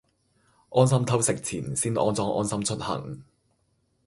[0.71, 3.21] 安心偷食前先安裝安心出行